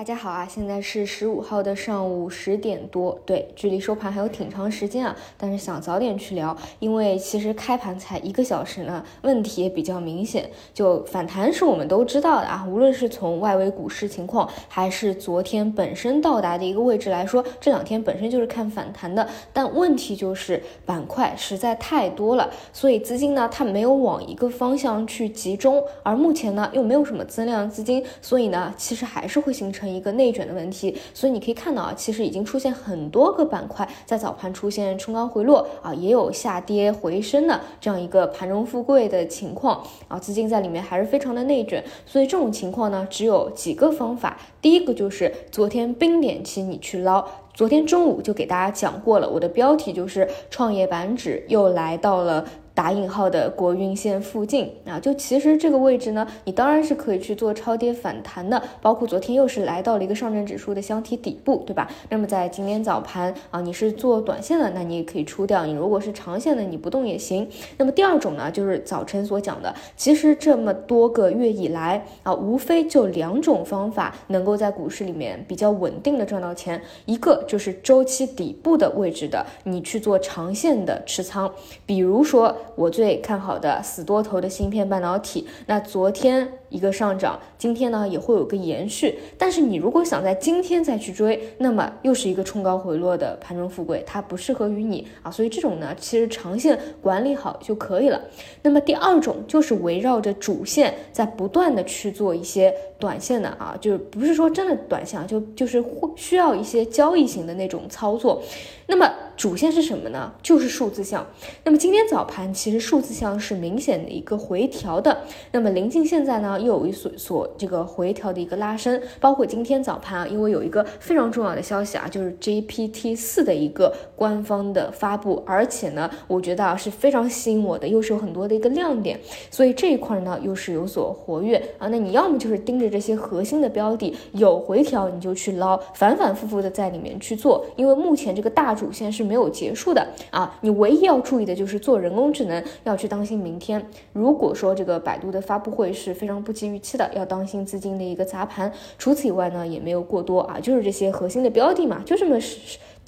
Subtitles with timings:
[0.00, 10.48] 大家好啊，现在是十五号的上午十点多，对，距离收盘还有挺长时间啊，但是想早点去聊，因为其实开盘才一个小时呢，问题也比较明显。
[10.72, 19.28] 就反弹是我们都知道的啊，无论是从外围股市情况，还是昨天本身到达的一个位置来说，这两天本身就是看反弹的。
[19.52, 29.89] 但问题就是板块实在太多了，所以资金呢它没有往一个方向去集中，而目前呢又没有什么增量资金，所以呢其实还是会形成。
[29.90, 52.46] 一个内卷的问题，所以你可以看到啊，其实已经出现很多个板块在早盘出现冲高回落啊，也有下跌回升的这样一个盘中富贵的情况啊，资金在里面还是非常的内卷，所以这种情况呢，只有几个方法，第一个就是昨天冰点期你去捞，昨天中午就给大家讲过了，我的标题就是创业板指又来到了。
[52.80, 61.90] 打引号的国运线附近啊，就其实这个位置呢，你当然是可以去做超跌反弹的，包括昨天又是来到了一个上证指数的箱体底部，对吧？
[62.08, 67.46] 那么在今天早盘啊，你是做短线的，那你也可以出掉；你如果是长线的，你不动也行。
[67.76, 81.52] 那么第二种呢，就是早晨所讲的，其实这么多个月以来啊，无非就两种方法能够在股市里面比较稳定的赚到钱，一个就是周期底部的位置的，你去做长线的持仓，
[81.84, 82.56] 比如说。
[82.74, 89.18] 我最看好的死多头的芯片半导体，那昨天一个上涨，今天呢也会有个延续。
[89.36, 95.30] 但是你如果想在今天再去追，那么又是一个冲高回落的盘中富贵，它不适合于你啊。
[95.30, 98.20] 所以这种呢，其实长线管理好就可以了。
[98.62, 108.42] 那么第二种就是围绕着主线在不断的去做一些短线的啊，就是不是说真的短线，就就是会需要一些交易型的那种操作。
[108.86, 109.08] 那么
[109.40, 110.30] 主线是什么呢？
[110.42, 111.26] 就是数字项。
[111.64, 115.16] 那么今天早盘其实数字项是明显的一个回调的。
[115.50, 119.00] 那么临近现在呢，又有一所所这个回调的一个拉升。
[119.18, 129.18] 包括今天早盘啊，因为有一个非常重要的消息啊，就是 GPT 四的一个官方的发布，而且呢，我觉得啊是非常吸引我的，又是有很多的一个亮点。
[129.50, 131.88] 所以这一块呢，又是有所活跃啊。
[131.88, 139.29] 那你要么就是盯着这些核心的标的，有回调你就去捞，反反复复的在里面去做，因为目前这个大主线是。
[139.30, 140.58] 没有结束的啊！
[140.60, 143.80] 你唯一要注意的就是做人工智能要去当心明天。
[144.12, 148.72] 如果说这个百度的发布会是非常不及预期的，要当心资金的一个砸盘。
[148.98, 152.36] 除此以外呢，也没有过多啊，就是这些核心的标的嘛，就这么，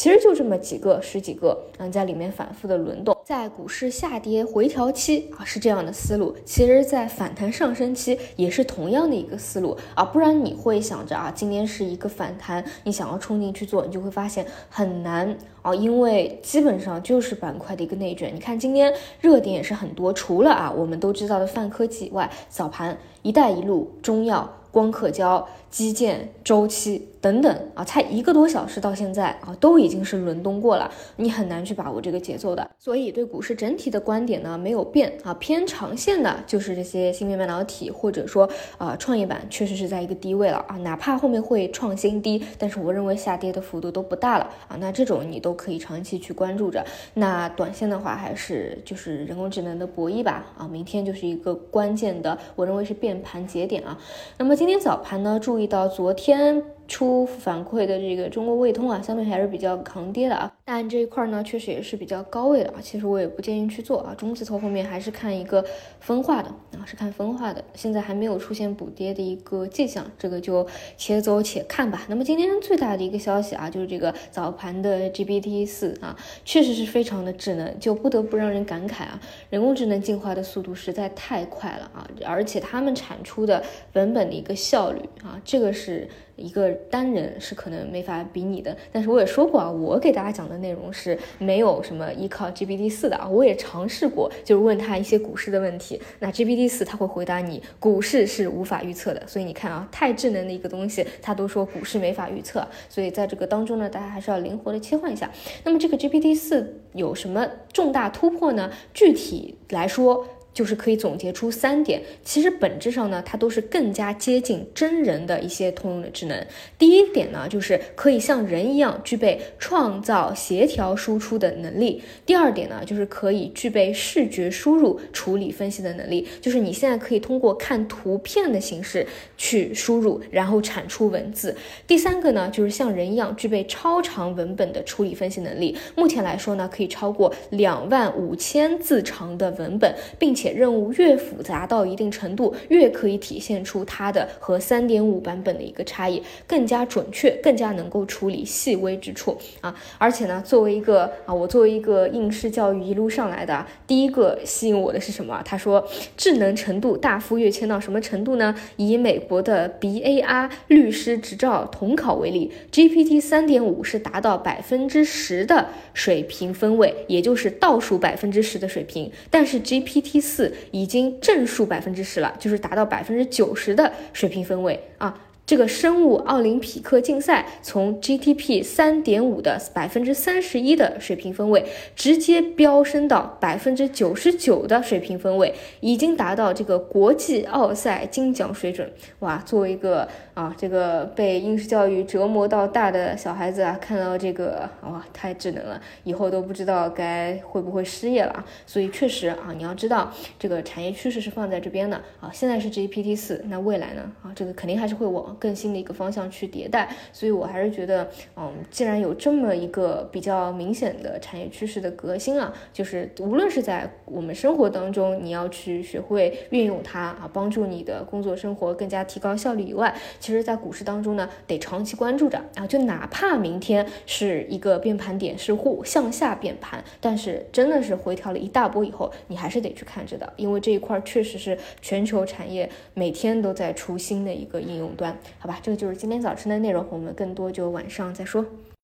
[0.00, 3.14] 其实就这么几个十几个嗯，在里面反复的轮动。
[3.22, 6.34] 在股市下跌回调期啊，是这样的思路。
[6.42, 15.36] 其实，在反弹上升期也是同样的一个思路啊，不然你会想着啊，今天是一个反弹，你想要冲进去做，你就会发现很难。
[15.60, 18.34] 啊，因为基本上就是板块的一个内卷。
[18.34, 18.90] 你看今天
[19.20, 24.50] 热点也是很多，除了啊我们都知道的泛科技以外，早盘“一带一路”、中药。
[24.72, 32.70] 光刻胶、基建、周期等等啊，才一个多小时到现在啊，都已经是轮动过了，你很难去把握这个节奏的。
[32.78, 38.48] 所以对股市整体的观点呢没有变啊，偏长线的就是这些芯片半导体，或者说
[38.78, 46.84] 啊创业板确实是在一个低位了啊，哪怕后面会创新低，但是我认为下跌的幅度都不大了啊，那这种你都可以长期去关注着。
[47.14, 53.98] 那短线的话还是就是人工智能的博弈吧啊，明天就是一个关键的，我认为是变盘节点啊。
[54.38, 54.56] 那么。
[54.60, 56.62] 今天早盘呢，注意到昨天。
[56.90, 62.76] 出反馈的这个中国卫通啊，相对还是比较抗跌的啊，但这一块呢，确实也是比较高位的啊。
[62.82, 65.64] 其实我也不建议去做啊，中字头后面还是看一个
[66.00, 67.64] 分化的啊，是看分化的。
[67.74, 72.02] 现在还没有出现补跌的一个迹象，这个就且走且看吧。
[72.08, 83.62] 那么今天最大的一个消息啊，就是这个早盘的 GPT 四啊，确实是非常的智能，就不得不让人感慨啊，人工智能进化的速度实在太快了啊，而且他们产出的
[83.92, 86.08] 文本的一个效率啊，这个是。
[86.36, 105.30] 一个单人是可能没法比拟的，但是我也说过啊，我给大家讲的内容是没有什么依靠 GPT 四的啊，我也尝试过，就是问他一些股市的问题，那 GPT 四他会回答你股市是无法预测的，所以你看啊，太智能的一个东西，他都说股市没法预测，所以在这个当中呢，大家还是要灵活的切换一下。
[105.64, 108.70] 那么这个 GPT 四有什么重大突破呢？
[108.92, 110.26] 具体来说。
[110.52, 116.46] 就是可以总结出三点，其实本质上呢，它都是更加接近真人的一些通用的智能。
[116.76, 122.02] 第一点呢，就是可以像人一样具备创造、协调、输出的能力。
[122.26, 126.26] 第二点呢，就是可以具备视觉输入、处理、分析的能力。
[126.40, 129.06] 就是你现在可以通过看图片的形式
[129.36, 131.56] 去输入，然后产出文字。
[131.86, 135.76] 第三个呢，就是像人一样具备超长文本的处理分析能力。
[135.94, 140.39] 目前来说呢，可以超过两万五千字长的文本，并且。
[140.40, 149.74] 且任务越复杂到一定程度，越可以体现出它的和三点五版本的一个差异，更加准确，更加能够处理细微之处啊！
[149.98, 155.42] 而且呢，作为一个啊，我作为一个应试教育一路上来的，第一个吸引我的是什么？
[155.44, 158.54] 他说智能程度大幅跃迁到什么程度呢？
[158.76, 175.12] 以美国的 BAR 律师执照统考为例，GPT 三点五是达到百分之十的水平分位，也就是倒数百分之十的水平，但是 GPT 四已经正数百分之十了，就是达到百分之九十的水平分位啊。
[175.50, 181.66] 这个生物奥林匹克竞赛从 GTP 三点五的百分之三十一的水平分位，
[181.96, 188.88] 直接飙升到百分之九十九的水平分位，已经达到这个国际奥赛金奖水准。
[189.18, 198.46] 哇，作为一个啊这个被应试教育折磨到大的小孩子啊，看到这个哇太智能了，以后都不知道该会不会失业了啊。
[198.64, 202.30] 所以确实啊，你要知道这个产业趋势是放在这边的啊。
[202.32, 205.36] 现在是 GPT 四，那未来呢啊，这个肯定还是会往。
[205.40, 235.16] 更新的一个方向去迭代，所以我还是觉得，嗯，既然有这么一个比较明显的产业趋势的革新啊，就是无论是在我们生活当中，你要去学会运用它啊，帮助你的工作生活更加提高效率以外，其实，在股市当中呢，得长期关注着啊，就哪怕明天是一个变盘点是户向下变盘，但是真的是回调了一大波以后，你还是得去看着的，因为这一块确实是全球产业每天都在出新的一个应用端。
[235.38, 238.44] 好吧，这个就是今天早晨的内容，我们更多就晚上再说。